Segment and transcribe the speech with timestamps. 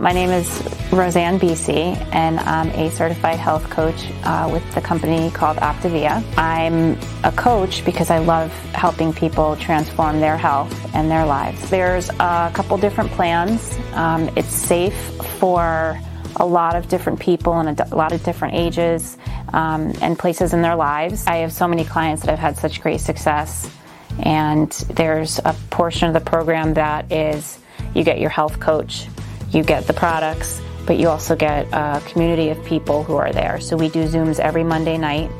[0.00, 0.48] My name is
[0.92, 6.20] Roseanne BC, and I'm a certified health coach uh, with the company called Optavia.
[6.36, 11.70] I'm a coach because I love helping people transform their health and their lives.
[11.70, 13.78] There's a couple different plans.
[13.92, 14.96] Um, it's safe
[15.38, 15.98] for
[16.36, 19.16] a lot of different people and a, lot of different ages
[19.52, 21.24] um, and places in their lives.
[21.28, 23.70] I have so many clients that have had such great success,
[24.18, 27.60] and there's a portion of the program that is
[27.94, 29.06] you get your health coach,
[29.54, 33.60] you get the products, but you also get a community of people who are there.
[33.60, 35.30] So we do Zooms every Monday night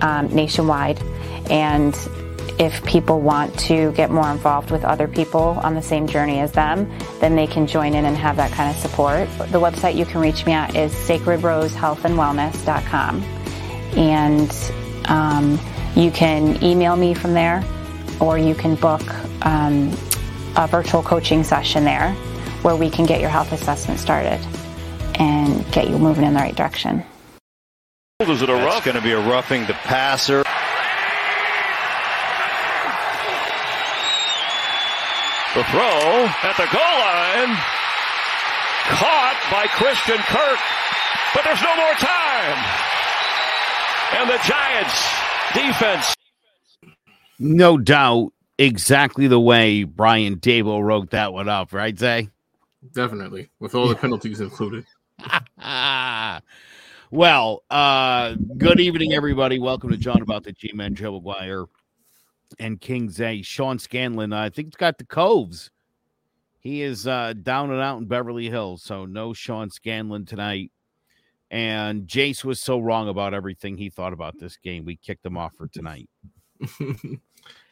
[0.00, 1.00] um, nationwide,
[1.50, 1.96] and
[2.58, 6.52] if people want to get more involved with other people on the same journey as
[6.52, 9.26] them, then they can join in and have that kind of support.
[9.50, 13.22] The website you can reach me at is sacredrosehealthandwellness.com.
[13.96, 14.54] And
[15.06, 15.58] um,
[15.96, 17.64] you can email me from there,
[18.20, 19.02] or you can book
[19.44, 19.88] um,
[20.56, 22.14] a virtual coaching session there
[22.62, 24.40] where we can get your health assessment started
[25.18, 27.04] and get you moving in the right direction.
[28.20, 28.78] Is it a rough?
[28.78, 30.44] It's going to be a roughing the passer.
[35.54, 37.58] The throw at the goal line.
[38.88, 40.58] Caught by Christian Kirk.
[41.34, 42.58] But there's no more time.
[44.18, 45.22] And the Giants
[45.54, 46.14] defense.
[47.38, 52.30] No doubt exactly the way Brian Daboll wrote that one up, right, Zay?
[52.90, 53.48] Definitely.
[53.60, 54.84] With all the penalties included.
[57.10, 59.58] well, uh, good evening, everybody.
[59.58, 61.66] Welcome to John about the G Men, Joe McGuire
[62.58, 63.42] and King Zay.
[63.42, 65.70] Sean Scanlon, I think, he's got the Coves.
[66.58, 70.70] He is uh, down and out in Beverly Hills, so no Sean Scanlon tonight.
[71.50, 74.84] And Jace was so wrong about everything he thought about this game.
[74.84, 76.08] We kicked him off for tonight.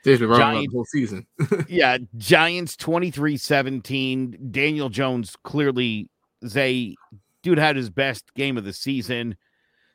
[0.04, 1.26] They've been wrong Giants, the whole season.
[1.68, 4.50] yeah, Giants 23-17.
[4.50, 6.08] Daniel Jones clearly
[6.40, 6.96] they
[7.42, 9.36] dude had his best game of the season.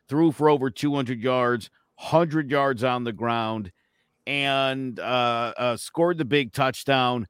[0.07, 3.71] Threw for over 200 yards, 100 yards on the ground
[4.27, 7.27] and uh, uh, scored the big touchdown.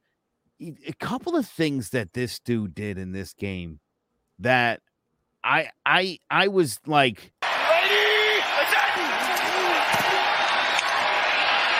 [0.60, 3.80] A couple of things that this dude did in this game
[4.38, 4.80] that
[5.44, 7.32] I I I was like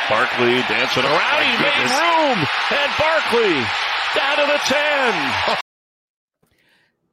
[0.08, 1.42] Barkley dancing around.
[1.42, 3.66] He made room, and Barkley
[4.14, 5.58] down to the ten.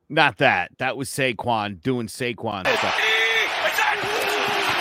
[0.10, 0.72] Not that.
[0.78, 3.00] That was Saquon doing Saquon stuff.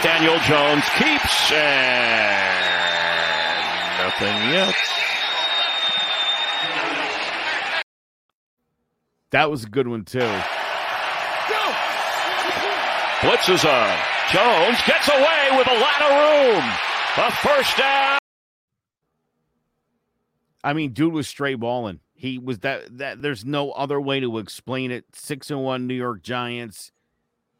[0.02, 2.62] Daniel Jones keeps and
[4.02, 4.74] Nothing yet.
[9.30, 10.18] That was a good one too.
[13.20, 13.98] Blitzes on.
[14.32, 16.91] Jones gets away with a lot of room.
[17.14, 18.18] A first down.
[20.64, 22.00] I mean, dude was straight balling.
[22.14, 25.04] He was that that there's no other way to explain it.
[25.12, 26.90] Six and one New York Giants.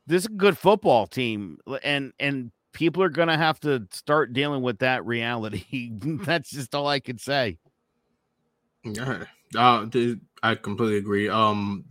[0.07, 1.59] This is a good football team.
[1.83, 5.91] And and people are going to have to start dealing with that reality.
[6.01, 7.59] That's just all I could say.
[8.85, 9.25] Yeah,
[9.55, 9.87] uh,
[10.43, 11.29] I completely agree.
[11.29, 11.85] Um,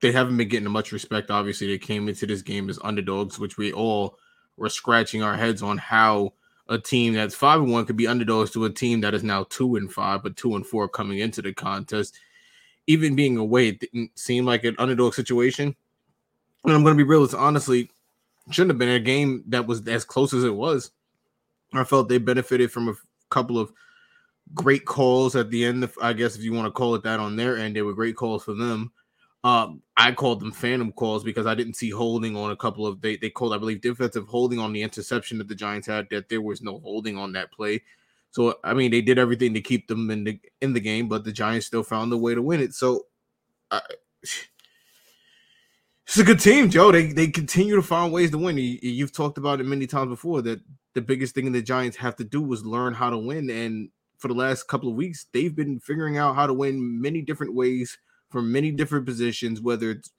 [0.00, 1.30] they haven't been getting much respect.
[1.30, 4.18] Obviously, they came into this game as underdogs, which we all
[4.58, 6.34] were scratching our heads on how
[6.68, 9.44] a team that's five and one could be underdogs to a team that is now
[9.44, 12.18] two and five, but two and four coming into the contest.
[12.86, 15.74] Even being away, it didn't seem like an underdog situation.
[16.64, 17.24] And I'm going to be real.
[17.24, 17.90] It's honestly
[18.50, 20.90] shouldn't have been a game that was as close as it was.
[21.72, 22.94] I felt they benefited from a
[23.28, 23.72] couple of
[24.54, 25.84] great calls at the end.
[25.84, 27.94] Of, I guess if you want to call it that on their end, they were
[27.94, 28.92] great calls for them.
[29.46, 33.00] Um, I called them phantom calls because I didn't see holding on a couple of
[33.00, 36.28] they they called I believe defensive holding on the interception that the Giants had that
[36.28, 37.84] there was no holding on that play.
[38.32, 41.22] So I mean they did everything to keep them in the in the game, but
[41.22, 42.74] the Giants still found a way to win it.
[42.74, 43.06] So
[43.70, 43.80] I,
[44.22, 46.90] it's a good team, Joe.
[46.90, 48.58] They they continue to find ways to win.
[48.58, 50.58] You, have talked about it many times before that
[50.94, 53.48] the biggest thing the Giants have to do was learn how to win.
[53.50, 57.22] And for the last couple of weeks, they've been figuring out how to win many
[57.22, 57.96] different ways
[58.30, 60.10] from many different positions, whether it's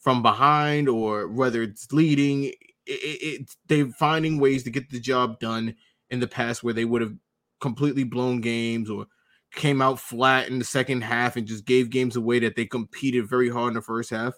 [0.00, 2.44] from behind or whether it's leading.
[2.44, 2.56] It,
[2.86, 5.74] it, it, they're finding ways to get the job done
[6.10, 7.14] in the past where they would have
[7.60, 9.06] completely blown games or
[9.54, 13.28] came out flat in the second half and just gave games away that they competed
[13.28, 14.34] very hard in the first half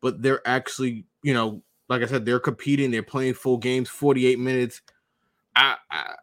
[0.00, 2.90] but they're actually, you know, like I said, they're competing.
[2.90, 4.82] They're playing full games, 48 minutes.
[5.54, 6.14] I, I,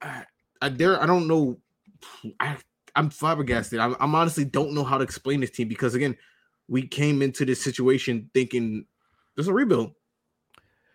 [0.00, 0.24] I,
[0.62, 1.58] I there, I don't know.
[2.40, 2.58] I,
[2.98, 3.78] I'm flabbergasted.
[3.78, 6.16] I, I'm honestly don't know how to explain this team because again,
[6.66, 8.86] we came into this situation thinking
[9.36, 9.92] there's a rebuild.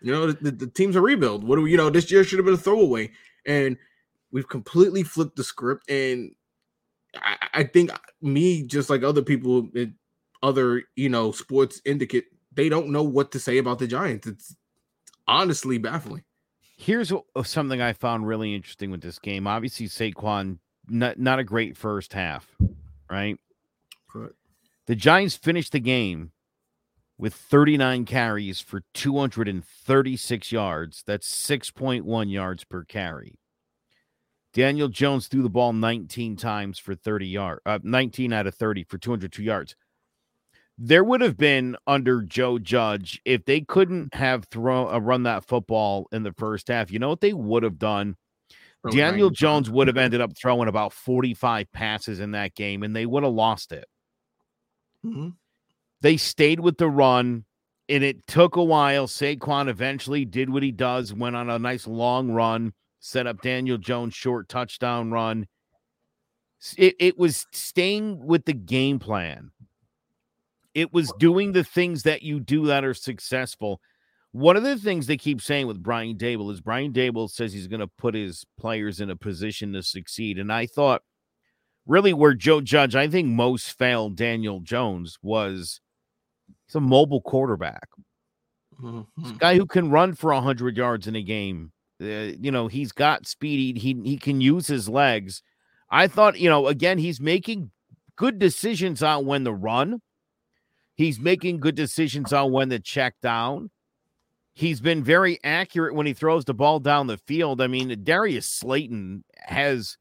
[0.02, 1.44] You know, the, the, team's a rebuild.
[1.44, 3.10] What do we, you know, this year should have been a throwaway,
[3.46, 3.78] and
[4.30, 5.90] we've completely flipped the script.
[5.90, 6.32] And
[7.16, 7.90] I, I think
[8.20, 9.88] me, just like other people, it,
[10.42, 14.26] other you know sports indicate they don't know what to say about the Giants.
[14.26, 14.54] It's
[15.26, 16.24] honestly baffling.
[16.76, 17.10] Here's
[17.44, 19.46] something I found really interesting with this game.
[19.46, 20.58] Obviously, Saquon
[20.88, 22.56] not not a great first half,
[23.10, 23.38] right?
[24.08, 24.34] Correct.
[24.86, 26.32] The Giants finished the game
[27.16, 31.02] with 39 carries for 236 yards.
[31.06, 33.38] That's 6.1 yards per carry.
[34.52, 38.84] Daniel Jones threw the ball 19 times for 30 yards, uh, 19 out of 30
[38.84, 39.74] for 202 yards.
[40.78, 45.44] There would have been under Joe Judge if they couldn't have thrown uh, run that
[45.44, 46.90] football in the first half.
[46.90, 48.16] You know what they would have done?
[48.90, 53.06] Daniel Jones would have ended up throwing about 45 passes in that game and they
[53.06, 53.86] would have lost it.
[55.04, 55.30] Mm-hmm.
[56.00, 57.44] They stayed with the run
[57.88, 59.06] and it took a while.
[59.06, 63.78] Saquon eventually did what he does, went on a nice long run, set up Daniel
[63.78, 65.46] Jones short touchdown run.
[66.76, 69.50] It, it was staying with the game plan.
[70.74, 73.80] It was doing the things that you do that are successful.
[74.34, 77.68] One of the things they keep saying with Brian Daboll is Brian Daboll says he's
[77.68, 80.40] going to put his players in a position to succeed.
[80.40, 81.02] And I thought
[81.86, 85.80] really where Joe Judge, I think most failed Daniel Jones was
[86.66, 87.86] he's a mobile quarterback.
[88.82, 89.36] Mm-hmm.
[89.36, 91.70] guy who can run for 100 yards in a game.
[92.02, 93.76] Uh, you know, he's got speed.
[93.76, 95.44] He, he can use his legs.
[95.90, 97.70] I thought, you know, again, he's making
[98.16, 100.02] good decisions on when to run.
[100.96, 103.70] He's making good decisions on when to check down.
[104.54, 107.60] He's been very accurate when he throws the ball down the field.
[107.60, 109.98] I mean, Darius Slayton has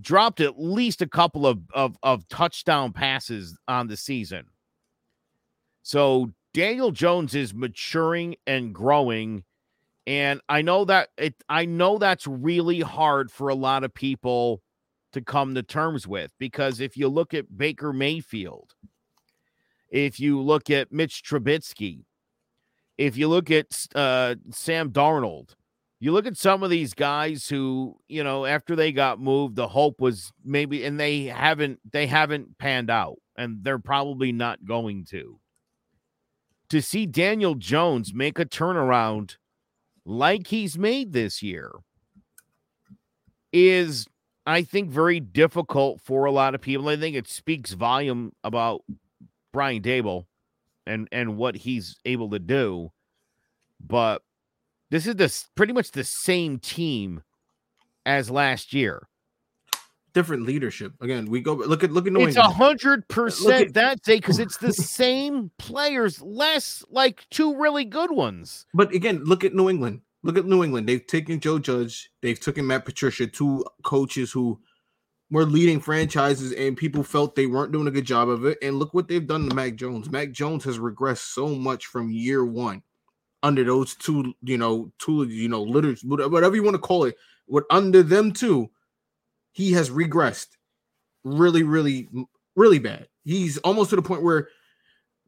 [0.00, 4.46] dropped at least a couple of, of, of touchdown passes on the season.
[5.82, 9.44] So Daniel Jones is maturing and growing.
[10.06, 14.62] And I know that it I know that's really hard for a lot of people
[15.12, 18.74] to come to terms with because if you look at Baker Mayfield,
[19.90, 22.04] if you look at Mitch Trubisky,
[22.98, 25.54] if you look at uh, Sam Darnold,
[26.00, 29.68] you look at some of these guys who, you know, after they got moved, the
[29.68, 35.04] hope was maybe, and they haven't, they haven't panned out, and they're probably not going
[35.06, 35.40] to.
[36.70, 39.36] To see Daniel Jones make a turnaround
[40.04, 41.72] like he's made this year
[43.52, 44.06] is,
[44.44, 46.88] I think, very difficult for a lot of people.
[46.88, 48.82] I think it speaks volume about
[49.52, 50.26] Brian Daboll
[50.88, 52.90] and and what he's able to do.
[53.80, 54.22] But
[54.90, 57.22] this is this pretty much the same team
[58.06, 59.08] as last year.
[60.14, 60.94] Different leadership.
[61.00, 62.38] Again, we go look at look at New England.
[62.38, 67.54] It's a hundred percent at- that day because it's the same players, less like two
[67.56, 68.66] really good ones.
[68.74, 70.00] But again, look at New England.
[70.24, 70.88] Look at New England.
[70.88, 72.10] They've taken Joe Judge.
[72.22, 74.58] They've taken Matt Patricia, two coaches who
[75.30, 78.58] were leading franchises, and people felt they weren't doing a good job of it.
[78.62, 80.10] And look what they've done to Mac Jones.
[80.10, 82.82] Mac Jones has regressed so much from year one
[83.42, 87.16] under those two, you know, two, you know, litters, whatever you want to call it.
[87.46, 88.70] What under them two,
[89.52, 90.48] he has regressed
[91.24, 92.08] really, really,
[92.56, 93.08] really bad.
[93.24, 94.48] He's almost to the point where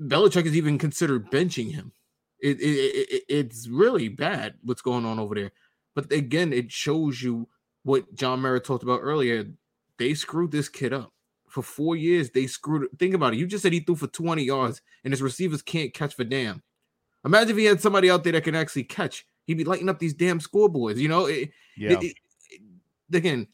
[0.00, 1.92] Belichick is even considered benching him.
[2.40, 5.52] It, it, it, it- it's really bad what's going on over there.
[5.94, 7.48] But again, it shows you
[7.82, 9.44] what John Merritt talked about earlier.
[10.00, 11.12] They screwed this kid up
[11.46, 12.30] for four years.
[12.30, 12.88] They screwed.
[12.98, 13.36] Think about it.
[13.38, 16.62] You just said he threw for 20 yards, and his receivers can't catch for damn.
[17.24, 19.26] Imagine if he had somebody out there that can actually catch.
[19.46, 20.96] He'd be lighting up these damn scoreboards.
[20.96, 21.98] You know, It- Yeah.
[22.00, 22.16] it-
[22.50, 22.62] it-
[23.12, 23.46] again,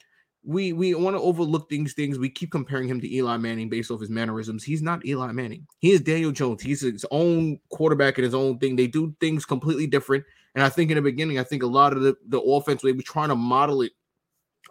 [0.45, 2.17] we we want to overlook these things.
[2.17, 4.63] We keep comparing him to Eli Manning based off his mannerisms.
[4.63, 5.67] He's not Eli Manning.
[5.81, 6.63] He is Daniel Jones.
[6.63, 8.77] He's his own quarterback and his own thing.
[8.77, 10.25] They do things completely different.
[10.55, 12.93] And I think in the beginning, I think a lot of the, the offense they
[12.93, 13.91] were trying to model it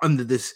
[0.02, 0.54] under this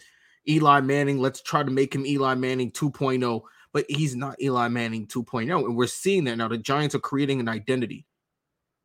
[0.50, 1.20] Eli Manning.
[1.20, 3.42] Let's try to make him Eli Manning 2.0,
[3.74, 5.66] but he's not Eli Manning 2.0.
[5.66, 6.48] And we're seeing that now.
[6.48, 8.06] The Giants are creating an identity.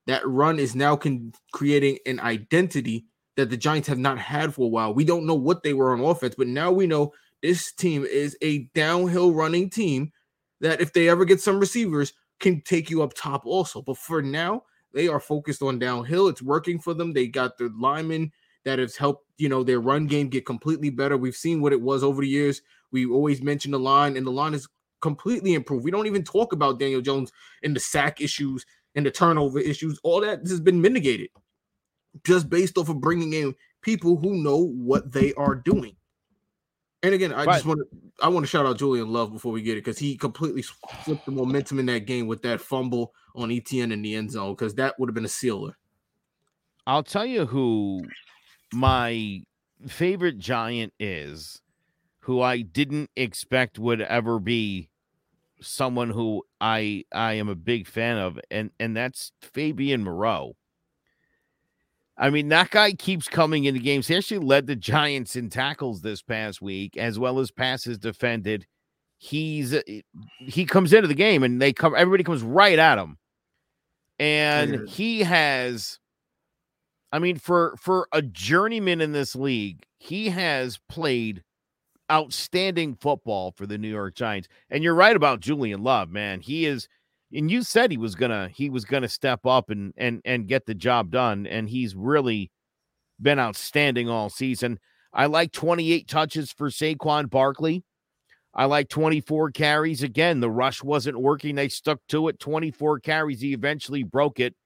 [0.06, 3.06] That run is now con- creating an identity
[3.36, 4.94] that the Giants have not had for a while.
[4.94, 8.36] We don't know what they were on offense, but now we know this team is
[8.42, 10.12] a downhill running team
[10.60, 13.82] that if they ever get some receivers can take you up top also.
[13.82, 16.28] But for now, they are focused on downhill.
[16.28, 17.12] It's working for them.
[17.12, 18.32] They got the linemen
[18.64, 21.16] that has helped, you know, their run game get completely better.
[21.16, 22.62] We've seen what it was over the years.
[22.92, 24.68] We always mention the line, and the line is
[25.00, 25.84] completely improved.
[25.84, 28.64] We don't even talk about Daniel Jones and the sack issues
[28.94, 29.98] and the turnover issues.
[30.02, 31.30] All that has been mitigated
[32.24, 35.96] just based off of bringing in people who know what they are doing.
[37.02, 39.60] And again, I just want to I want to shout out Julian Love before we
[39.60, 43.50] get it because he completely flipped the momentum in that game with that fumble on
[43.50, 45.76] Etienne in the end zone because that would have been a sealer.
[46.86, 48.00] I'll tell you who
[48.74, 49.42] my
[49.86, 51.60] favorite giant is,
[52.20, 54.88] who I didn't expect would ever be
[55.60, 60.56] someone who I I am a big fan of, and and that's Fabian Moreau.
[62.16, 64.06] I mean, that guy keeps coming into games.
[64.06, 68.66] He actually led the Giants in tackles this past week, as well as passes defended.
[69.18, 69.82] He's uh,
[70.38, 73.18] he comes into the game and they come everybody comes right at him.
[74.20, 75.98] And he has
[77.14, 81.44] I mean, for for a journeyman in this league, he has played
[82.10, 84.48] outstanding football for the New York Giants.
[84.68, 86.40] And you're right about Julian Love, man.
[86.40, 86.88] He is
[87.32, 90.66] and you said he was gonna he was gonna step up and and and get
[90.66, 92.50] the job done, and he's really
[93.22, 94.80] been outstanding all season.
[95.12, 97.84] I like 28 touches for Saquon Barkley.
[98.54, 100.02] I like 24 carries.
[100.02, 101.54] Again, the rush wasn't working.
[101.54, 102.40] They stuck to it.
[102.40, 103.40] 24 carries.
[103.40, 104.56] He eventually broke it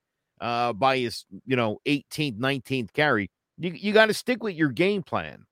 [0.40, 3.30] uh, by his, you know, 18th, 19th carry.
[3.59, 5.45] You, you got to stick with your game plan.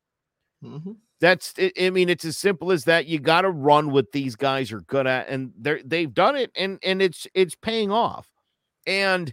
[0.65, 0.93] Mm-hmm.
[1.21, 3.07] That's I mean, it's as simple as that.
[3.07, 6.51] You got to run what these guys are good at, and they're they've done it,
[6.55, 8.29] and and it's it's paying off.
[8.87, 9.33] And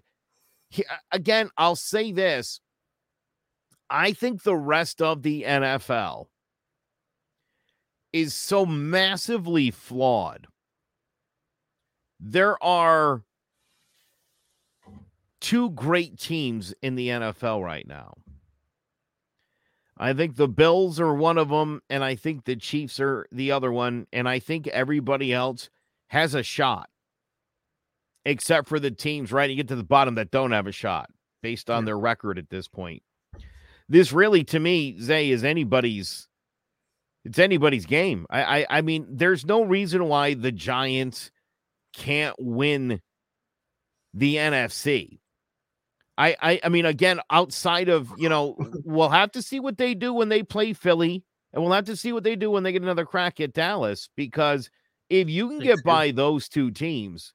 [0.70, 2.62] he, again, I'll say this:
[3.90, 6.28] I think the rest of the NFL
[8.14, 10.48] is so massively flawed.
[12.20, 13.24] There are
[15.44, 18.16] two great teams in the NFL right now.
[19.98, 23.52] I think the Bills are one of them, and I think the Chiefs are the
[23.52, 25.70] other one, and I think everybody else
[26.08, 26.90] has a shot,
[28.26, 29.50] except for the teams right.
[29.50, 31.12] You get to the bottom that don't have a shot
[31.44, 33.04] based on their record at this point.
[33.90, 36.28] This really, to me, Zay, is anybody's.
[37.26, 38.26] It's anybody's game.
[38.30, 41.32] I, I, I mean, there's no reason why the Giants
[41.94, 43.02] can't win
[44.14, 45.20] the NFC.
[46.18, 48.56] I, I I mean again outside of you know
[48.86, 51.96] we'll have to see what they do when they play Philly and we'll have to
[51.96, 54.70] see what they do when they get another crack at Dallas because
[55.10, 57.34] if you can get by those two teams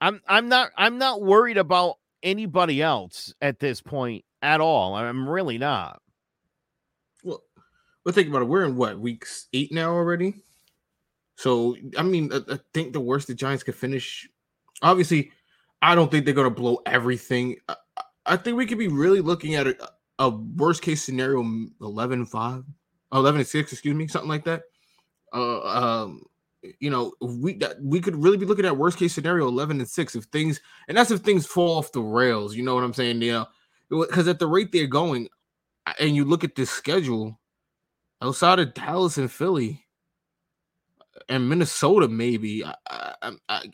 [0.00, 5.28] I'm I'm not I'm not worried about anybody else at this point at all I'm
[5.28, 6.00] really not.
[7.22, 7.42] Well
[8.04, 10.34] well think about it we're in what weeks 8 now already?
[11.36, 14.28] So I mean I, I think the worst the Giants could finish
[14.82, 15.30] obviously
[15.84, 17.56] I don't think they're going to blow everything.
[17.68, 17.76] I,
[18.24, 19.76] I, think we could be really looking at a,
[20.18, 21.44] a worst case scenario
[21.82, 22.64] 11 5,
[23.12, 24.62] 11 6, excuse me, something like that.
[25.34, 26.22] Uh, um,
[26.80, 30.16] you know, we we could really be looking at worst case scenario 11 and 6
[30.16, 32.56] if things, and that's if things fall off the rails.
[32.56, 33.20] You know what I'm saying?
[33.20, 33.44] Yeah.
[33.90, 35.28] Because at the rate they're going,
[36.00, 37.38] and you look at this schedule
[38.22, 39.84] outside of Dallas and Philly
[41.28, 42.64] and Minnesota, maybe.
[42.64, 43.70] I,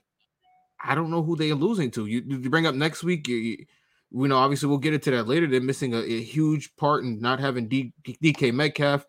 [0.82, 2.06] I don't know who they are losing to.
[2.06, 3.66] You, you bring up next week, you, you,
[4.10, 5.46] you, know, obviously we'll get into that later.
[5.46, 9.04] They're missing a, a huge part in not having D, DK Metcalf.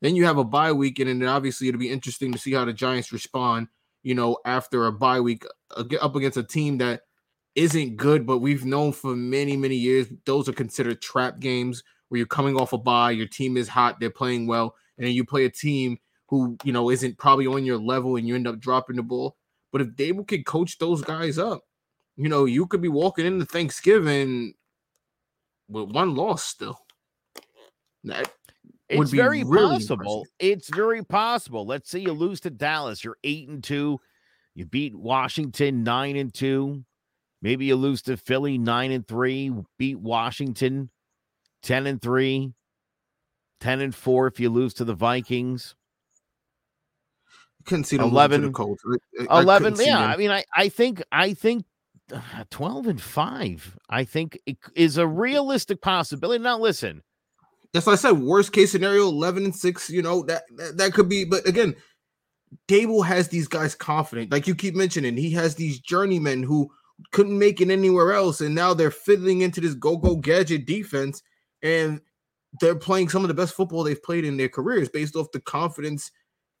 [0.00, 2.64] Then you have a bye week, and then obviously it'll be interesting to see how
[2.64, 3.68] the Giants respond.
[4.02, 7.02] You know, after a bye week up against a team that
[7.54, 12.18] isn't good, but we've known for many, many years those are considered trap games where
[12.18, 15.24] you're coming off a bye, your team is hot, they're playing well, and then you
[15.24, 18.58] play a team who you know isn't probably on your level, and you end up
[18.58, 19.36] dropping the ball.
[19.72, 21.62] But if Daboll could coach those guys up,
[22.16, 24.54] you know, you could be walking into Thanksgiving
[25.68, 26.78] with one loss still.
[28.04, 28.30] That
[28.88, 30.26] it's very really possible.
[30.38, 31.66] It's very possible.
[31.66, 33.98] Let's say you lose to Dallas, you're eight and two.
[34.54, 36.84] You beat Washington nine and two.
[37.40, 39.50] Maybe you lose to Philly nine and three.
[39.78, 40.90] Beat Washington
[41.62, 42.52] ten and three.
[43.60, 45.76] 10 and 4 if you lose to the Vikings
[47.64, 48.82] couldn't see them 11 the Colts.
[49.28, 51.64] I, 11 I yeah i mean i i think i think
[52.12, 54.38] uh, 12 and 5 i think
[54.74, 56.42] is a realistic possibility.
[56.42, 57.02] Now listen.
[57.72, 60.92] That's what i said worst case scenario 11 and 6 you know that, that that
[60.92, 61.74] could be but again
[62.68, 66.70] Daboll has these guys confident like you keep mentioning he has these journeymen who
[67.12, 71.22] couldn't make it anywhere else and now they're fiddling into this go-go gadget defense
[71.62, 72.00] and
[72.60, 75.40] they're playing some of the best football they've played in their careers based off the
[75.40, 76.10] confidence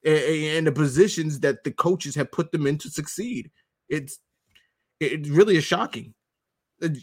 [0.04, 3.50] and the positions that the coaches have put them in to succeed.
[3.88, 4.18] It's
[5.00, 6.14] it really is shocking.
[6.80, 7.02] The,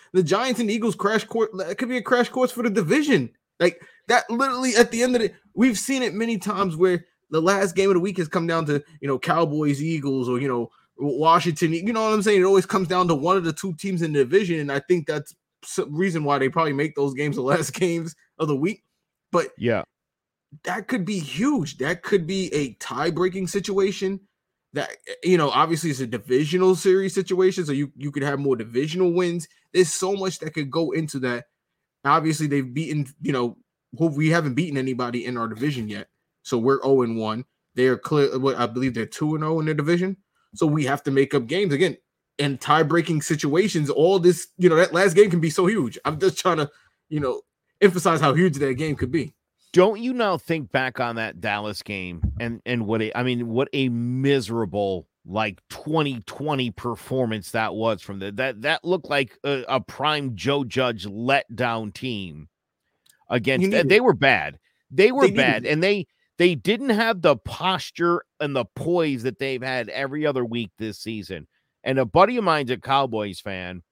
[0.12, 3.30] the Giants and Eagles crash course that could be a crash course for the division.
[3.60, 7.40] Like that literally at the end of it, we've seen it many times where the
[7.40, 10.48] last game of the week has come down to you know Cowboys, Eagles, or you
[10.48, 11.72] know Washington.
[11.72, 12.40] You know what I'm saying?
[12.40, 14.80] It always comes down to one of the two teams in the division, and I
[14.80, 15.34] think that's
[15.88, 18.84] reason why they probably make those games the last games of the week.
[19.30, 19.82] But yeah,
[20.64, 21.78] that could be huge.
[21.78, 24.20] That could be a tie-breaking situation.
[24.74, 24.90] That
[25.22, 29.12] you know, obviously it's a divisional series situation, so you you could have more divisional
[29.12, 29.46] wins.
[29.72, 31.44] There's so much that could go into that.
[32.04, 33.58] Obviously, they've beaten, you know,
[33.92, 36.08] we haven't beaten anybody in our division yet.
[36.42, 37.44] So we're 0 1.
[37.74, 38.30] They are clear.
[38.56, 40.16] I believe they're two and zero oh in their division.
[40.54, 41.96] So we have to make up games again
[42.38, 43.90] in tie breaking situations.
[43.90, 45.98] All this, you know, that last game can be so huge.
[46.04, 46.70] I'm just trying to,
[47.08, 47.42] you know,
[47.80, 49.34] emphasize how huge that game could be.
[49.72, 53.48] Don't you now think back on that Dallas game and and what a I mean
[53.48, 59.64] what a miserable like 2020 performance that was from the that that looked like a,
[59.68, 62.48] a prime Joe Judge letdown team
[63.28, 64.58] against they were bad.
[64.90, 66.06] They were they bad and they
[66.38, 70.98] they didn't have the posture and the poise that they've had every other week this
[70.98, 71.46] season.
[71.84, 73.82] And a buddy of mine's a Cowboys fan,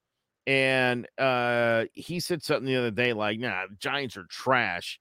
[0.46, 5.00] and uh, he said something the other day like, "Nah, Giants are trash."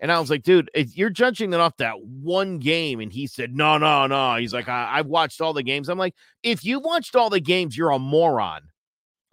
[0.00, 3.00] And I was like, dude, you're judging it off that one game.
[3.00, 4.36] And he said, no, no, no.
[4.36, 5.88] He's like, I- have watched all the games.
[5.88, 8.62] I'm like, if you watched all the games, you're a moron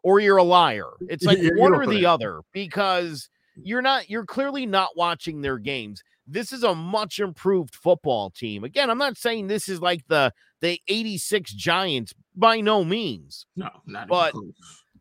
[0.04, 0.90] or you're a liar.
[1.02, 6.02] It's like one or the other because you're not, you're clearly not watching their games.
[6.28, 8.64] This is a much improved football team.
[8.64, 13.46] Again, I'm not saying this is like the the 86 Giants by no means.
[13.56, 14.34] No, not but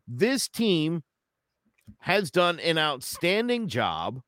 [0.07, 1.01] this team
[1.99, 4.21] has done an outstanding job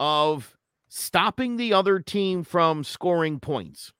[0.00, 0.56] of
[0.94, 3.92] stopping the other team from scoring points.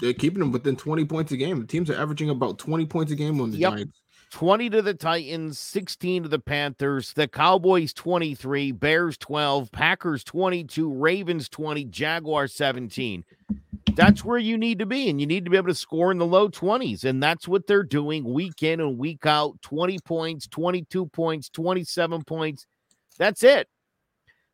[0.00, 1.60] They're keeping them within 20 points a game.
[1.60, 3.72] The teams are averaging about 20 points a game on the yep.
[3.72, 3.98] Giants.
[4.32, 10.92] 20 to the Titans, 16 to the Panthers, the Cowboys 23, Bears 12, Packers 22,
[10.92, 13.24] Ravens 20, Jaguars 17.
[13.94, 16.18] That's where you need to be, and you need to be able to score in
[16.18, 17.04] the low 20s.
[17.04, 22.24] And that's what they're doing week in and week out 20 points, 22 points, 27
[22.24, 22.66] points.
[23.18, 23.68] That's it.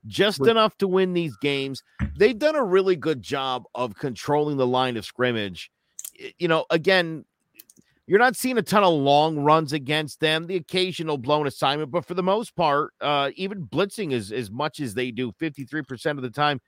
[0.06, 1.82] Just enough to win these games.
[2.16, 5.70] They've done a really good job of controlling the line of scrimmage.
[6.38, 7.24] You know, again,
[8.06, 12.06] you're not seeing a ton of long runs against them, the occasional blown assignment, but
[12.06, 16.22] for the most part, uh, even blitzing as, as much as they do 53% of
[16.22, 16.58] the time,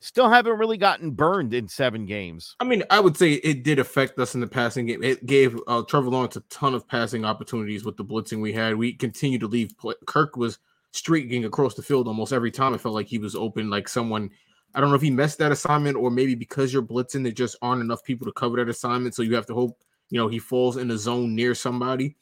[0.00, 2.56] still haven't really gotten burned in seven games.
[2.60, 5.02] I mean, I would say it did affect us in the passing game.
[5.02, 8.76] It gave uh, Trevor Lawrence a ton of passing opportunities with the blitzing we had.
[8.76, 9.76] We continue to leave.
[9.78, 9.94] Play.
[10.06, 10.58] Kirk was
[10.96, 12.74] streaking across the field almost every time.
[12.74, 14.30] It felt like he was open, like someone.
[14.74, 17.56] I don't know if he missed that assignment or maybe because you're blitzing, there just
[17.62, 19.14] aren't enough people to cover that assignment.
[19.14, 19.78] So you have to hope
[20.10, 22.16] you know, he falls in the zone near somebody.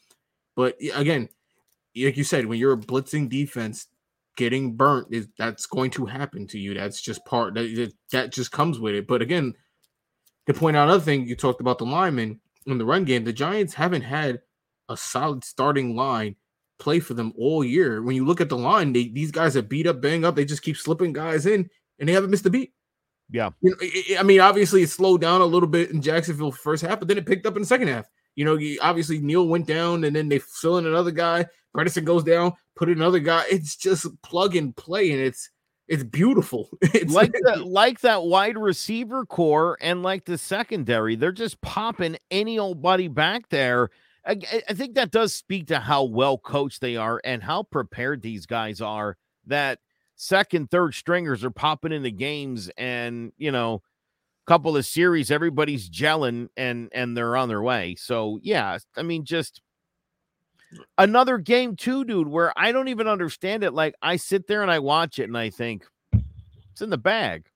[0.56, 1.28] But again,
[1.96, 3.86] like you said, when you're a blitzing defense,
[4.36, 6.74] getting burnt is that's going to happen to you.
[6.74, 9.06] That's just part that that just comes with it.
[9.06, 9.54] But again,
[10.46, 13.24] to point out another thing, you talked about the linemen in the run game.
[13.24, 14.40] The Giants haven't had
[14.88, 16.36] a solid starting line
[16.78, 18.02] play for them all year.
[18.02, 20.34] When you look at the line, they, these guys are beat up, bang up.
[20.34, 22.72] They just keep slipping guys in, and they haven't missed a beat.
[23.30, 23.50] Yeah.
[23.60, 26.84] You know, it, I mean, obviously it slowed down a little bit in Jacksonville first
[26.84, 28.06] half, but then it picked up in the second half.
[28.36, 31.46] You know, obviously Neal went down and then they fill in another guy.
[31.74, 33.44] Bredeson goes down, put in another guy.
[33.50, 35.50] It's just plug and play, and it's
[35.88, 36.70] it's beautiful.
[36.94, 41.16] It's like that, like that wide receiver core and like the secondary.
[41.16, 43.90] They're just popping any old buddy back there.
[44.26, 48.22] I, I think that does speak to how well coached they are and how prepared
[48.22, 49.16] these guys are.
[49.46, 49.80] That
[50.16, 53.82] second, third stringers are popping into games, and you know,
[54.46, 57.94] couple of series, everybody's gelling and and they're on their way.
[57.96, 59.60] So yeah, I mean, just
[60.98, 63.72] another game too, dude, where I don't even understand it.
[63.72, 65.86] Like I sit there and I watch it and I think
[66.72, 67.46] it's in the bag.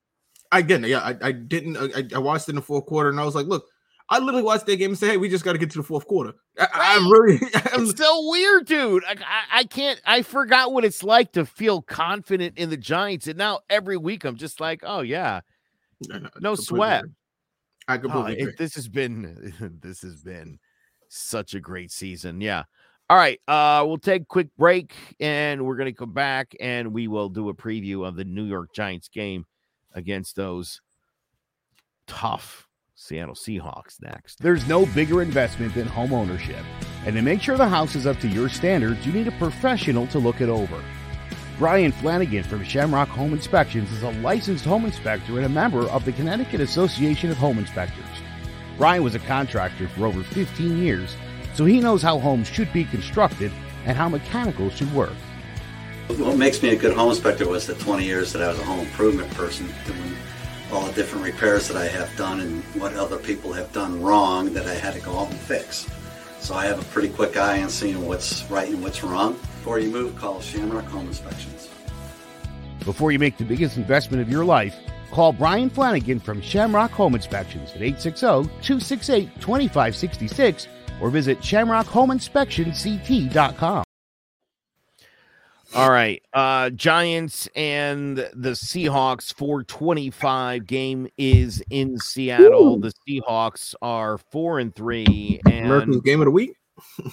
[0.62, 0.88] Didn't.
[0.88, 1.76] Yeah, I, I didn't.
[1.76, 3.66] I, I watched it in the fourth quarter and I was like, look,
[4.10, 5.84] I literally watched that game and say, "Hey, we just got to get to the
[5.84, 7.38] fourth quarter." I, am really,
[7.72, 9.04] I'm, it's still weird, dude.
[9.04, 10.00] I, I, I, can't.
[10.06, 14.24] I forgot what it's like to feel confident in the Giants, and now every week
[14.24, 15.40] I'm just like, "Oh yeah,
[16.08, 17.04] no, no, no sweat."
[17.86, 20.58] I completely oh, it, This has been, this has been
[21.08, 22.40] such a great season.
[22.42, 22.64] Yeah.
[23.08, 23.40] All right.
[23.48, 27.48] Uh, we'll take a quick break, and we're gonna come back, and we will do
[27.48, 29.46] a preview of the New York Giants game
[29.94, 30.80] against those
[32.06, 32.67] tough
[33.00, 34.42] Seattle Seahawks next.
[34.42, 36.64] There's no bigger investment than home ownership.
[37.06, 40.08] And to make sure the house is up to your standards, you need a professional
[40.08, 40.82] to look it over.
[41.58, 46.04] Brian Flanagan from Shamrock Home Inspections is a licensed home inspector and a member of
[46.04, 48.04] the Connecticut Association of Home Inspectors.
[48.76, 51.16] Brian was a contractor for over 15 years,
[51.54, 53.52] so he knows how homes should be constructed
[53.86, 55.14] and how mechanicals should work.
[56.08, 58.64] What makes me a good home inspector was the 20 years that I was a
[58.64, 60.16] home improvement person doing
[60.72, 64.52] all the different repairs that I have done and what other people have done wrong
[64.54, 65.88] that I had to go out and fix.
[66.40, 69.32] So I have a pretty quick eye on seeing what's right and what's wrong.
[69.32, 71.68] Before you move, call Shamrock Home Inspections.
[72.84, 74.74] Before you make the biggest investment of your life,
[75.10, 80.66] call Brian Flanagan from Shamrock Home Inspections at 860-268-2566
[81.00, 83.84] or visit shamrockhomeinspectionct.com.
[85.74, 86.22] All right.
[86.32, 92.76] Uh Giants and the Seahawks 425 game is in Seattle.
[92.76, 92.80] Ooh.
[92.80, 96.54] The Seahawks are 4 and 3 and America's game of the week.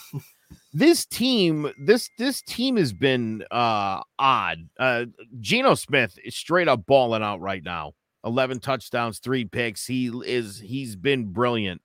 [0.74, 4.70] this team this this team has been uh odd.
[4.80, 5.06] Uh
[5.42, 7.94] Geno Smith is straight up balling out right now.
[8.24, 9.86] 11 touchdowns, 3 picks.
[9.86, 11.82] He is he's been brilliant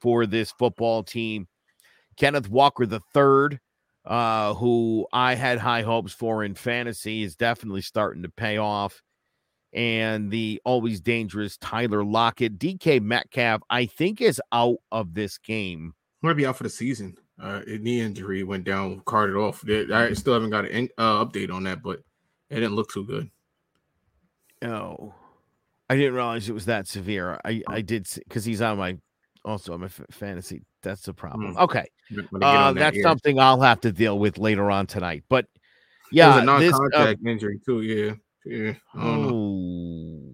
[0.00, 1.46] for this football team.
[2.16, 3.60] Kenneth Walker the third
[4.04, 9.02] uh, who I had high hopes for in fantasy, is definitely starting to pay off.
[9.72, 15.94] And the always dangerous Tyler Lockett, DK Metcalf, I think is out of this game.
[16.22, 17.16] Going to be out for the season.
[17.40, 19.64] Uh, a knee injury went down, carted off.
[19.68, 22.02] I still haven't got an uh, update on that, but
[22.50, 23.30] it didn't look too good.
[24.62, 25.14] Oh,
[25.88, 27.40] I didn't realize it was that severe.
[27.44, 28.98] I I did because he's on my
[29.44, 30.62] also I'm f- fantasy.
[30.82, 31.54] That's the problem.
[31.54, 31.60] Mm.
[31.60, 34.86] Okay, I'm gonna get uh, that that's something I'll have to deal with later on
[34.86, 35.24] tonight.
[35.28, 35.46] But
[36.10, 37.82] yeah, a this, uh, non-contact injury too.
[37.82, 38.74] Yeah, yeah.
[38.96, 40.32] Oh,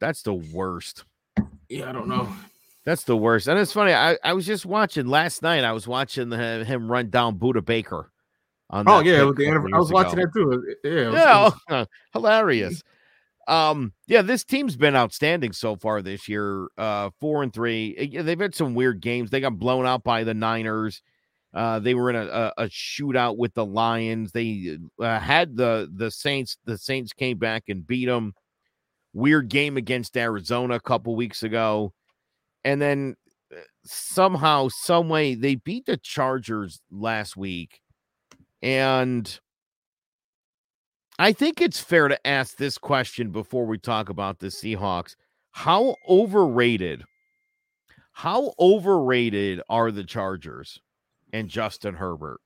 [0.00, 1.04] that's the worst.
[1.68, 2.28] Yeah, I don't know.
[2.84, 3.48] That's the worst.
[3.48, 3.92] And it's funny.
[3.92, 5.64] I, I was just watching last night.
[5.64, 8.12] I was watching the, him run down Budda Baker.
[8.70, 10.76] On Oh yeah, with the a couple NFL I was years watching that too.
[10.84, 12.82] Yeah, was- Yeah, was- hilarious.
[13.46, 16.68] Um, yeah, this team's been outstanding so far this year.
[16.76, 18.16] Uh, four and three.
[18.18, 19.30] Uh, They've had some weird games.
[19.30, 21.02] They got blown out by the Niners.
[21.54, 24.32] Uh, they were in a, a, a shootout with the Lions.
[24.32, 26.58] They uh, had the the Saints.
[26.64, 28.34] The Saints came back and beat them.
[29.14, 31.94] Weird game against Arizona a couple weeks ago,
[32.64, 33.16] and then
[33.50, 37.80] uh, somehow, some way, they beat the Chargers last week,
[38.60, 39.40] and
[41.18, 45.16] I think it's fair to ask this question before we talk about the Seahawks.
[45.50, 47.04] How overrated,
[48.12, 50.78] how overrated are the Chargers
[51.32, 52.40] and Justin Herbert?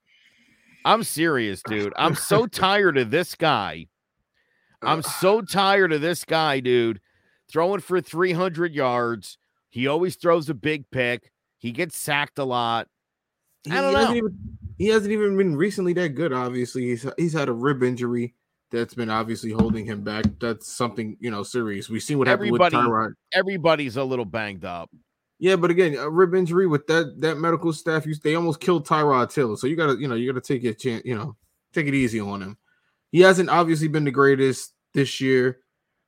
[0.85, 1.93] I'm serious, dude.
[1.97, 3.87] I'm so tired of this guy.
[4.81, 7.01] I'm so tired of this guy, dude.
[7.51, 9.37] Throwing for 300 yards.
[9.69, 11.31] He always throws a big pick.
[11.57, 12.87] He gets sacked a lot.
[13.63, 14.15] he, I don't hasn't know.
[14.15, 14.37] even
[14.77, 16.33] he hasn't even been recently that good.
[16.33, 18.33] Obviously, he's he's had a rib injury
[18.71, 20.25] that's been obviously holding him back.
[20.39, 21.89] That's something you know serious.
[21.89, 23.13] We've seen what happened Everybody- with Tyrod.
[23.33, 24.89] Everybody's a little banged up.
[25.39, 28.87] Yeah, but again, a rib injury with that that medical staff, you they almost killed
[28.87, 29.57] Tyrod Taylor.
[29.57, 31.03] So you gotta you know you gotta take a chance.
[31.03, 31.35] You know,
[31.73, 32.57] take it easy on him.
[33.11, 35.59] He hasn't obviously been the greatest this year.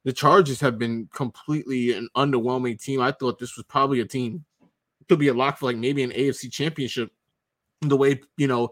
[0.05, 3.01] The Chargers have been completely an underwhelming team.
[3.01, 4.45] I thought this was probably a team
[5.09, 7.11] could be a lock for like maybe an AFC championship.
[7.81, 8.69] The way you know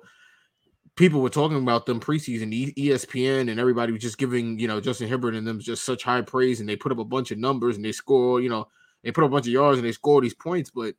[1.02, 5.10] people were talking about them preseason, ESPN and everybody was just giving you know Justin
[5.10, 7.76] Herbert and them just such high praise, and they put up a bunch of numbers
[7.76, 8.40] and they score.
[8.40, 8.68] You know,
[9.04, 10.94] they put up a bunch of yards and they score these points, but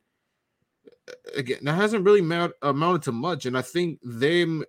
[1.07, 3.45] uh, again, that hasn't really amount, amounted to much.
[3.45, 4.65] And I think them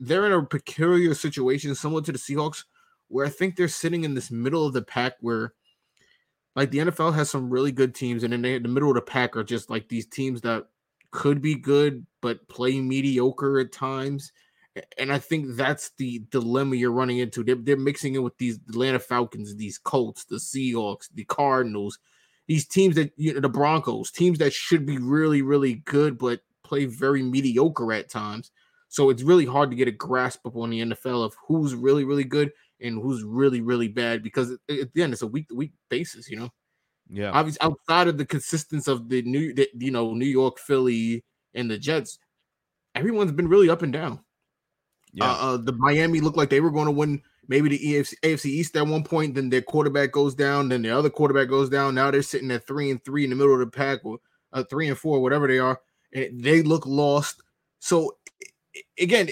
[0.00, 2.64] they're in a peculiar situation, similar to the Seahawks,
[3.08, 5.54] where I think they're sitting in this middle of the pack where
[6.56, 9.00] like the NFL has some really good teams, and then they, the middle of the
[9.00, 10.66] pack are just like these teams that
[11.10, 14.30] could be good but play mediocre at times.
[14.98, 17.44] And I think that's the dilemma you're running into.
[17.44, 21.98] They're, they're mixing it with these Atlanta Falcons, these Colts, the Seahawks, the Cardinals,
[22.48, 26.40] these teams that you know, the Broncos, teams that should be really, really good but
[26.64, 28.50] play very mediocre at times.
[28.88, 32.04] So it's really hard to get a grasp up on the NFL of who's really,
[32.04, 35.48] really good and who's really, really bad because at at the end it's a week
[35.48, 36.50] to week basis, you know.
[37.08, 37.30] Yeah.
[37.32, 41.22] Obviously, outside of the consistency of the new, the, you know, New York, Philly,
[41.54, 42.18] and the Jets,
[42.94, 44.23] everyone's been really up and down.
[45.14, 45.30] Yeah.
[45.30, 48.76] Uh, uh, the Miami looked like they were going to win maybe the AFC East
[48.76, 49.34] at one point.
[49.34, 50.68] Then their quarterback goes down.
[50.68, 51.94] Then the other quarterback goes down.
[51.94, 54.18] Now they're sitting at three and three in the middle of the pack, or
[54.52, 55.80] uh, three and four, whatever they are,
[56.12, 57.42] and they look lost.
[57.78, 58.16] So
[58.98, 59.30] again,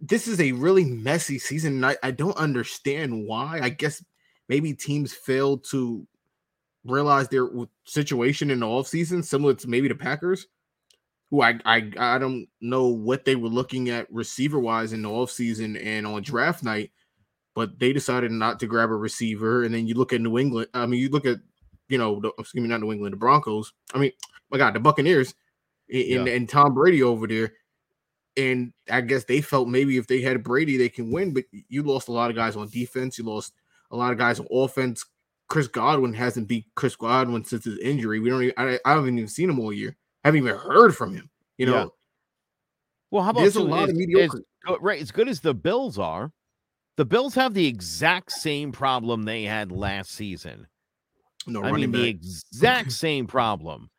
[0.00, 3.60] this is a really messy season, I, I don't understand why.
[3.62, 4.04] I guess
[4.48, 6.06] maybe teams failed to
[6.84, 7.48] realize their
[7.84, 10.46] situation in the offseason, similar to maybe the Packers,
[11.30, 15.08] who I, I I don't know what they were looking at receiver wise in the
[15.08, 16.90] offseason and on draft night,
[17.54, 19.64] but they decided not to grab a receiver.
[19.64, 20.68] And then you look at New England.
[20.74, 21.38] I mean, you look at
[21.88, 23.72] you know, the, excuse me, not New England, the Broncos.
[23.94, 24.12] I mean,
[24.50, 25.34] my God, the Buccaneers
[25.90, 26.26] and, Yeah.
[26.26, 27.52] and Tom Brady over there.
[28.36, 31.34] And I guess they felt maybe if they had Brady, they can win.
[31.34, 33.18] But you lost a lot of guys on defense.
[33.18, 33.54] You lost
[33.90, 35.04] a lot of guys on offense.
[35.48, 38.20] Chris Godwin hasn't beat Chris Godwin since his injury.
[38.20, 38.42] We don't.
[38.42, 39.96] Even, I, I haven't even seen him all year.
[40.24, 41.30] Haven't even heard from him.
[41.56, 41.86] You know, Yeah.
[43.10, 44.36] Well, how about there's a lot of mediocre.
[44.36, 45.00] as oh, right?
[45.00, 46.32] As good as the Bills are,
[46.96, 50.66] the Bills have the exact same problem they had last season.
[51.46, 53.90] no I running mean, the exact same problem.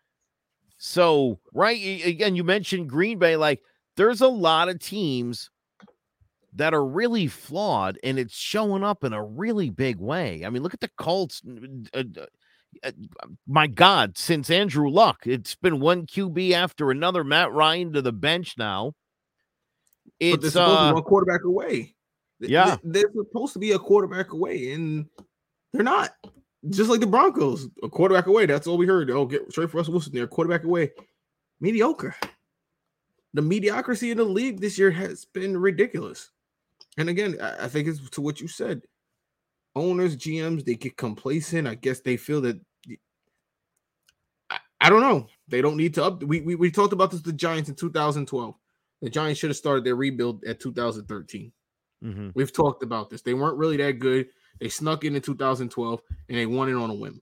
[0.77, 3.35] So, right again, you mentioned Green Bay.
[3.35, 3.61] Like,
[3.97, 5.49] there's a lot of teams
[6.53, 10.43] that are really flawed, and it's showing up in a really big way.
[10.45, 11.41] I mean, look at the Colts.
[11.93, 12.03] Uh,
[12.83, 17.23] Uh, uh, my God, since Andrew Luck, it's been one QB after another.
[17.23, 18.93] Matt Ryan to the bench now.
[20.19, 21.95] It's uh, one quarterback away.
[22.39, 25.05] Yeah, they're supposed to be a quarterback away, and
[25.73, 26.11] they're not.
[26.69, 28.45] Just like the Broncos, a quarterback away.
[28.45, 29.09] That's all we heard.
[29.09, 30.13] Oh, get straight for Russell Wilson.
[30.13, 30.91] They're quarterback away.
[31.61, 32.15] Mediocre.
[33.33, 36.31] The mediocrity in the league this year has been ridiculous.
[36.97, 38.81] And again, I think it's to what you said.
[39.75, 41.67] Owners, GMs, they get complacent.
[41.67, 42.59] I guess they feel that.
[44.49, 45.27] I, I don't know.
[45.47, 46.23] They don't need to up.
[46.23, 48.55] We, we we talked about this the Giants in 2012.
[49.01, 51.51] The Giants should have started their rebuild at 2013.
[52.03, 52.29] Mm-hmm.
[52.33, 53.21] We've talked about this.
[53.21, 54.27] They weren't really that good.
[54.59, 57.21] They snuck in in 2012 and they won it on a whim.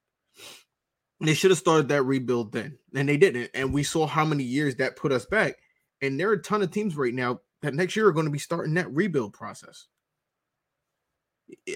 [1.20, 3.50] They should have started that rebuild then, and they didn't.
[3.56, 5.56] And we saw how many years that put us back.
[6.02, 8.32] And there are a ton of teams right now that next year are going to
[8.32, 9.88] be starting that rebuild process.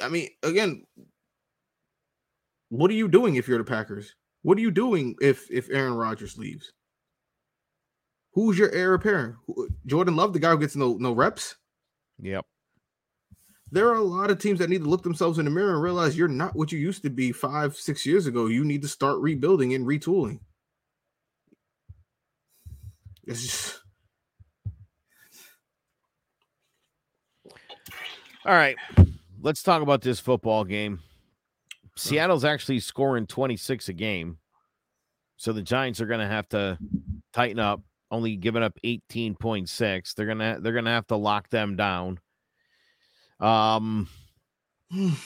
[0.02, 0.84] I mean, again,
[2.70, 4.16] what are you doing if you're the Packers?
[4.44, 6.72] What are you doing if if Aaron Rodgers leaves?
[8.34, 9.36] Who's your heir apparent?
[9.86, 11.56] Jordan Love, the guy who gets no no reps.
[12.22, 12.46] Yep
[13.72, 15.82] there are a lot of teams that need to look themselves in the mirror and
[15.82, 18.48] realize you're not what you used to be five, six years ago.
[18.48, 20.40] You need to start rebuilding and retooling.
[23.26, 23.80] It's just.
[28.46, 28.76] All right.
[29.44, 31.00] Let's talk about this football game.
[31.96, 34.38] Seattle's actually scoring 26 a game.
[35.38, 36.78] So the Giants are going to have to
[37.34, 40.14] tighten up, only giving up 18.6.
[40.14, 42.20] They're going to they're going to have to lock them down.
[43.40, 44.08] Um,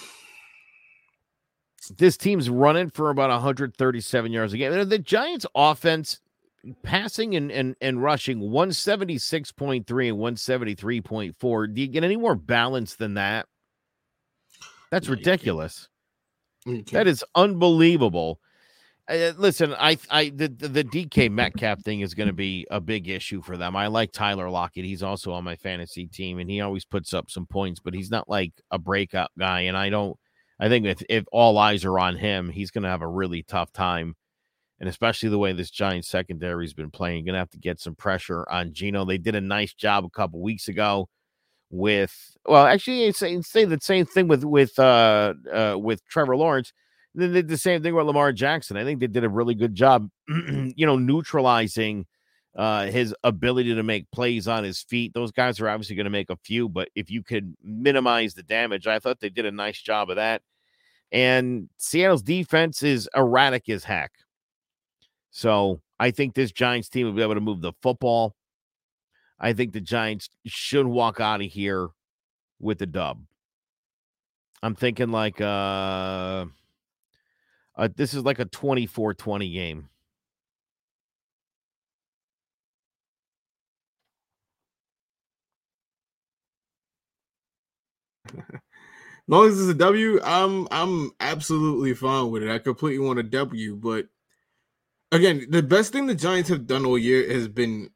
[1.98, 4.88] this team's running for about 137 yards a game.
[4.88, 6.22] The Giants' offense,
[6.84, 9.76] passing and, and, and rushing 176.3
[10.10, 11.74] and 173.4.
[11.74, 13.48] Do you get any more balance than that?
[14.92, 15.90] That's ridiculous.
[16.66, 18.40] That is unbelievable.
[19.08, 23.08] Uh, listen, I, I, the, the DK Metcalf thing is going to be a big
[23.08, 23.76] issue for them.
[23.76, 27.30] I like Tyler Lockett; he's also on my fantasy team, and he always puts up
[27.30, 29.62] some points, but he's not like a breakout guy.
[29.62, 30.18] And I don't,
[30.60, 33.44] I think if if all eyes are on him, he's going to have a really
[33.44, 34.16] tough time,
[34.80, 37.94] and especially the way this Giants secondary's been playing, going to have to get some
[37.94, 39.06] pressure on Geno.
[39.06, 41.10] They did a nice job a couple weeks ago
[41.70, 46.72] with, well, actually, say say the same thing with with uh, uh with Trevor Lawrence
[47.16, 48.78] then they did the same thing with Lamar Jackson.
[48.78, 52.06] I think they did a really good job, you know, neutralizing
[52.56, 55.14] uh, his ability to make plays on his feet.
[55.14, 58.44] Those guys are obviously going to make a few, but if you could minimize the
[58.44, 60.42] damage, I thought they did a nice job of that.
[61.12, 64.12] And Seattle's defense is erratic as heck.
[65.32, 68.36] So I think this Giants team will be able to move the football.
[69.40, 71.90] I think the Giants should walk out of here
[72.60, 73.22] with the dub.
[74.64, 76.46] I'm thinking like uh
[77.78, 79.90] uh, this is like a 24 20 game.
[88.28, 88.44] as
[89.28, 92.50] long as it's a W, I'm I'm absolutely fine with it.
[92.50, 94.08] I completely want a W, but
[95.12, 97.90] again, the best thing the Giants have done all year has been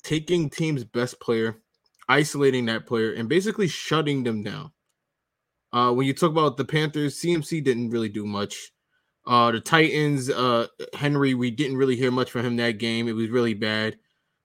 [0.00, 1.62] taking team's best player,
[2.08, 4.72] isolating that player, and basically shutting them down.
[5.72, 8.72] Uh, when you talk about the Panthers, CMC didn't really do much.
[9.26, 13.06] Uh, the Titans, uh, Henry, we didn't really hear much from him that game.
[13.06, 13.96] It was really bad.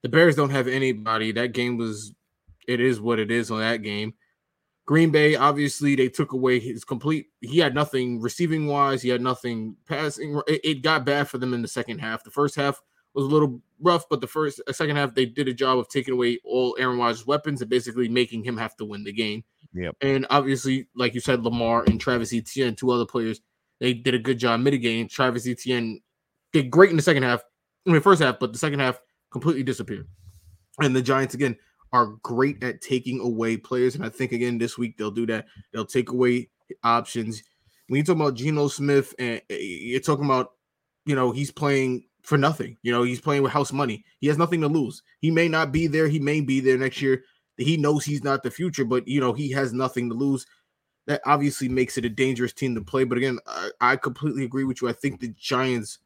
[0.02, 1.32] The Bears don't have anybody.
[1.32, 2.14] That game was,
[2.68, 4.14] it is what it is on that game.
[4.86, 7.26] Green Bay, obviously, they took away his complete.
[7.40, 9.02] He had nothing receiving wise.
[9.02, 10.40] He had nothing passing.
[10.46, 12.22] It, it got bad for them in the second half.
[12.22, 12.80] The first half
[13.16, 15.88] was a little rough, but the first, uh, second half, they did a job of
[15.88, 19.42] taking away all Aaron Rodgers' weapons and basically making him have to win the game.
[19.74, 19.96] Yep.
[20.02, 23.40] And obviously, like you said, Lamar and Travis Etienne, two other players,
[23.80, 25.08] they did a good job mitigating.
[25.08, 26.00] Travis Etienne
[26.52, 27.42] did great in the second half,
[27.84, 29.00] in the first half, but the second half
[29.30, 30.08] completely disappeared.
[30.80, 31.56] And the Giants again
[31.92, 35.46] are great at taking away players, and I think again this week they'll do that.
[35.72, 36.50] They'll take away
[36.82, 37.42] options.
[37.88, 40.52] When you talk about Geno Smith, and eh, you're talking about,
[41.04, 42.76] you know, he's playing for nothing.
[42.82, 44.04] You know, he's playing with house money.
[44.18, 45.00] He has nothing to lose.
[45.20, 46.08] He may not be there.
[46.08, 47.22] He may be there next year.
[47.56, 50.44] He knows he's not the future, but you know he has nothing to lose
[51.06, 53.04] that obviously makes it a dangerous team to play.
[53.04, 54.88] But again, I, I, completely agree with you.
[54.88, 56.00] I think the Giants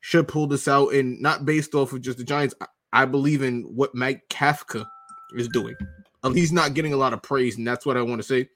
[0.00, 2.54] should pull this out, and not based off of just the Giants.
[2.60, 4.84] I, I believe in what Mike Kafka
[5.36, 5.76] is doing.
[6.24, 8.48] Um, he's not getting a lot of praise, and that's what I want to say.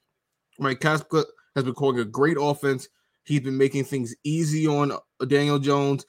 [0.59, 1.23] Mike Kafka
[1.55, 2.89] has been calling a great offense.
[3.23, 4.91] He's been making things easy on
[5.27, 6.05] Daniel Jones.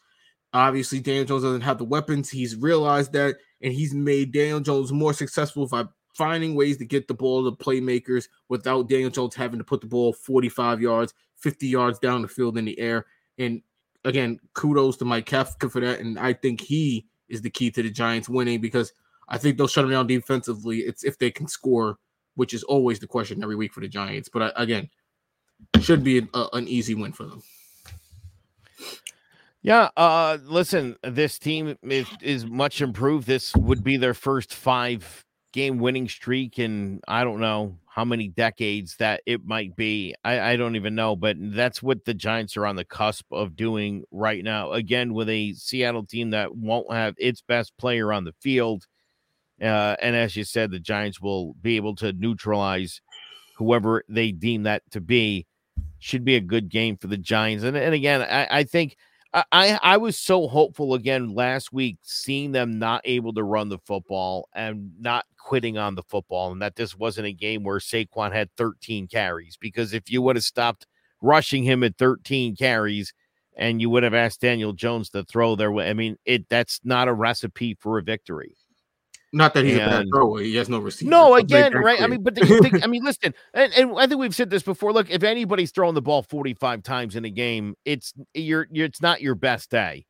[0.53, 2.29] Obviously, Daniel Jones doesn't have the weapons.
[2.29, 5.85] He's realized that, and he's made Daniel Jones more successful by
[6.17, 9.87] finding ways to get the ball to playmakers without Daniel Jones having to put the
[9.87, 13.07] ball 45 yards, 50 yards down the field in the air.
[13.39, 13.63] And
[14.05, 16.01] again, kudos to Mike Kafka for that.
[16.01, 18.93] And I think he is the key to the Giants winning because
[19.29, 20.81] I think they'll shut them down defensively.
[20.81, 21.97] It's if they can score,
[22.35, 24.29] which is always the question every week for the Giants.
[24.29, 24.91] But I, again,
[25.81, 27.41] should be an easy win for them.
[29.63, 33.27] Yeah, uh listen, this team is, is much improved.
[33.27, 38.29] This would be their first five game winning streak in I don't know how many
[38.29, 40.15] decades that it might be.
[40.25, 43.57] I, I don't even know, but that's what the Giants are on the cusp of
[43.57, 44.73] doing right now.
[44.73, 48.87] Again, with a Seattle team that won't have its best player on the field.
[49.61, 53.03] Uh, and as you said, the Giants will be able to neutralize
[53.57, 55.47] whoever they deem that to be.
[55.99, 57.63] Should be a good game for the Giants.
[57.63, 58.97] And, and again, I, I think–
[59.33, 63.79] I I was so hopeful again last week, seeing them not able to run the
[63.79, 68.33] football and not quitting on the football, and that this wasn't a game where Saquon
[68.33, 69.57] had 13 carries.
[69.57, 70.87] Because if you would have stopped
[71.23, 73.13] rushing him at 13 carries,
[73.57, 76.81] and you would have asked Daniel Jones to throw their way, I mean, it that's
[76.85, 78.57] not a recipe for a victory.
[79.33, 80.41] Not that he's and, a bad thrower.
[80.41, 81.11] He has no receiver.
[81.11, 82.01] No, again, right?
[82.01, 84.65] I mean, but the, the, I mean, listen, and, and I think we've said this
[84.65, 84.93] before.
[84.93, 89.01] Look, if anybody's throwing the ball 45 times in a game, it's you're, you're it's
[89.01, 90.07] not your best day,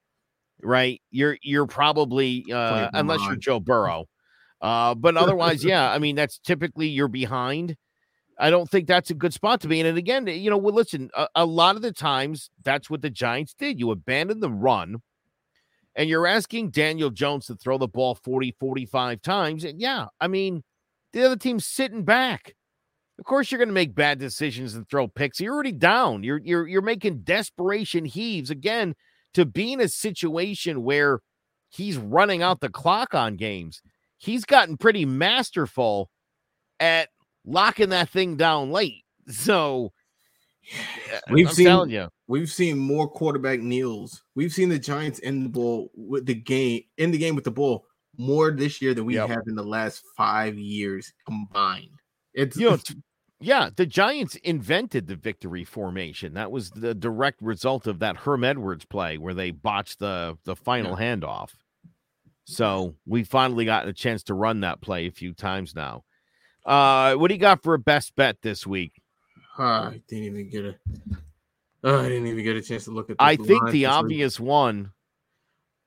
[0.63, 1.03] right?
[1.11, 4.07] You're you're probably uh unless you're Joe Burrow.
[4.61, 7.77] Uh, but otherwise, yeah, I mean, that's typically you're behind.
[8.39, 9.87] I don't think that's a good spot to be in.
[9.87, 13.11] And again, you know, well, listen, a, a lot of the times that's what the
[13.11, 13.79] Giants did.
[13.79, 14.97] You abandoned the run
[15.97, 19.65] and you're asking Daniel Jones to throw the ball 40, 45 times.
[19.65, 20.63] And yeah, I mean,
[21.13, 22.55] the other team's sitting back.
[23.19, 25.41] Of course, you're going to make bad decisions and throw picks.
[25.41, 26.23] You're already down.
[26.23, 28.95] You're you're you're making desperation heaves again
[29.35, 31.21] to be in a situation where
[31.69, 33.83] he's running out the clock on games.
[34.17, 36.11] He's gotten pretty masterful
[36.79, 37.11] at
[37.45, 39.05] locking that thing down late.
[39.29, 39.93] So
[41.31, 42.09] we've I'm seen you.
[42.31, 44.23] We've seen more quarterback kneels.
[44.37, 47.51] We've seen the Giants end the ball with the game in the game with the
[47.51, 49.29] ball more this year than we yep.
[49.29, 51.91] have in the last five years combined.
[52.33, 52.79] It's you know,
[53.41, 56.35] yeah, the Giants invented the victory formation.
[56.35, 60.55] That was the direct result of that Herm Edwards play where they botched the the
[60.55, 61.17] final yeah.
[61.17, 61.51] handoff.
[62.45, 66.05] So we finally got a chance to run that play a few times now.
[66.65, 68.93] Uh, what do you got for a best bet this week?
[69.59, 70.75] I didn't even get a.
[71.83, 73.17] Oh, I didn't even get a chance to look at.
[73.19, 74.49] The I think the obvious week.
[74.49, 74.93] one.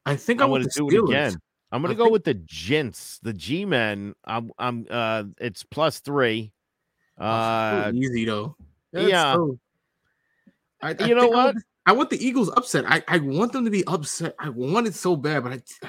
[0.06, 1.36] I think I want to do it again.
[1.72, 2.14] I'm gonna go think...
[2.14, 4.14] with the Gents, the G men.
[4.26, 4.88] I'm, I'm.
[4.90, 6.52] Uh, it's plus three.
[7.18, 8.56] Oh, uh, easy though.
[8.92, 9.34] That's yeah.
[9.36, 9.60] So...
[10.82, 11.56] I, I, you know what?
[11.86, 12.86] I want the Eagles upset.
[12.88, 14.36] I, I want them to be upset.
[14.40, 15.88] I want it so bad, but I.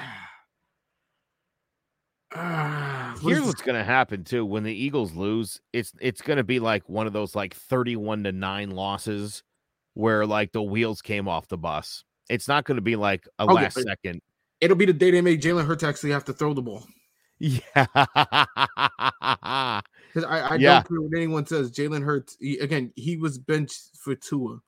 [2.35, 5.61] Uh, Here's what's going to happen too when the Eagles lose.
[5.73, 9.43] It's it's going to be like one of those like 31 to 9 losses
[9.95, 12.03] where like the wheels came off the bus.
[12.29, 14.21] It's not going to be like a okay, last second.
[14.61, 16.85] It'll be the day they make Jalen Hurts actually have to throw the ball.
[17.39, 17.85] Yeah.
[20.15, 20.75] Because I, I yeah.
[20.75, 21.71] don't care what anyone says.
[21.71, 24.59] Jalen Hurts, he, again, he was benched for Tua.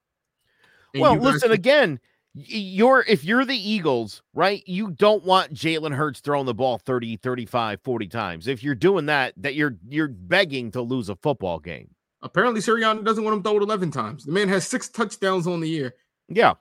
[0.93, 2.01] well, listen, again,
[2.33, 4.61] you're if you're the Eagles, right?
[4.65, 8.47] You don't want Jalen Hurts throwing the ball 30, 35, 40 times.
[8.47, 11.91] If you're doing that, that you're you're begging to lose a football game.
[12.21, 14.25] Apparently, Sirianni doesn't want him throw it 11 times.
[14.25, 15.93] The man has six touchdowns on the year.
[16.27, 16.53] Yeah.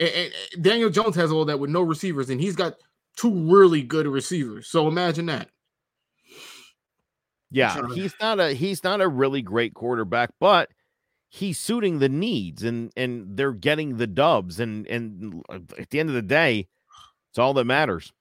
[0.00, 2.76] And, and Daniel Jones has all that with no receivers, and he's got
[3.16, 4.68] two really good receivers.
[4.68, 5.48] So imagine that.
[7.50, 10.70] Yeah, he's not a he's not a really great quarterback, but
[11.32, 15.98] he's suiting the needs and and they're getting the dubs and and uh, at the
[15.98, 16.68] end of the day
[17.30, 18.12] it's all that matters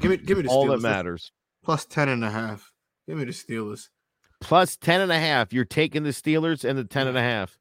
[0.00, 0.70] give me give me the all Steelers.
[0.70, 1.32] that matters
[1.64, 2.72] plus 10 and a half
[3.08, 3.88] give me the steelers
[4.40, 5.52] plus 10 and a half.
[5.52, 7.58] You're taking the steelers and the 10 and a half.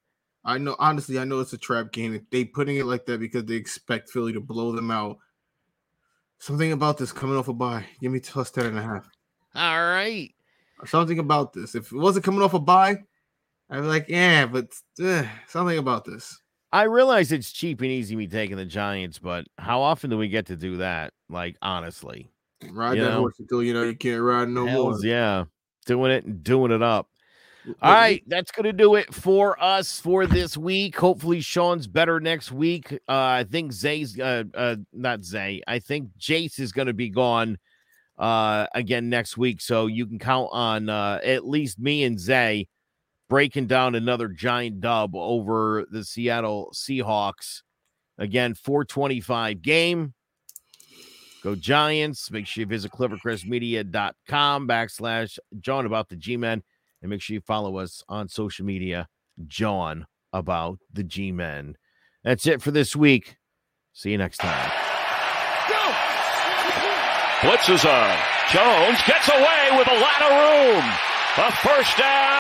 [0.47, 2.25] I know honestly i know it's a trap game.
[2.31, 5.17] They putting it like that because they expect philly to blow them out.
[6.38, 7.86] Something about this coming off a bye.
[7.99, 9.09] Give me plus 10 and a half.
[9.55, 10.30] All right.
[10.86, 11.73] Something about this.
[11.73, 12.97] If it wasn't coming off a bye
[13.69, 14.67] I'm like, yeah, but
[15.03, 16.39] uh, something about this.
[16.71, 20.28] I realize it's cheap and easy me taking the Giants, but how often do we
[20.28, 21.13] get to do that?
[21.30, 22.30] Like, honestly,
[22.69, 23.19] ride that know?
[23.19, 25.11] horse until you know you can't ride no Hells, more.
[25.11, 25.45] Yeah,
[25.86, 27.07] doing it and doing it up.
[27.81, 30.95] All right, that's going to do it for us for this week.
[30.97, 32.93] Hopefully, Sean's better next week.
[32.93, 35.63] Uh, I think Zay's uh, uh, not Zay.
[35.67, 37.57] I think Jace is going to be gone
[38.19, 42.67] uh, again next week, so you can count on uh, at least me and Zay
[43.29, 47.63] breaking down another giant dub over the Seattle Seahawks.
[48.17, 50.13] Again, 425 game.
[51.46, 52.32] Go Giants.
[52.32, 56.64] Make sure you visit clevercrestmedia.com backslash John about the G Men.
[57.04, 59.08] And make sure you follow us on social media,
[59.46, 61.76] John about the G Men.
[62.24, 63.38] That's it for this week.
[63.93, 64.72] See you next time.
[67.41, 68.18] Blitzes on.
[68.52, 70.84] Jones gets away with a lot of room.
[71.38, 72.34] A first down.